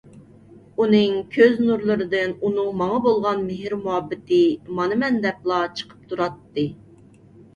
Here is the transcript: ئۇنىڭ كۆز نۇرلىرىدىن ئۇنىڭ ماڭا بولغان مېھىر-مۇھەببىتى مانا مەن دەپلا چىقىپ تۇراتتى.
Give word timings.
ئۇنىڭ 0.83 1.17
كۆز 1.35 1.59
نۇرلىرىدىن 1.65 2.31
ئۇنىڭ 2.47 2.71
ماڭا 2.79 2.97
بولغان 3.03 3.43
مېھىر-مۇھەببىتى 3.49 4.39
مانا 4.79 4.97
مەن 5.03 5.19
دەپلا 5.27 5.59
چىقىپ 5.81 6.11
تۇراتتى. 6.15 6.65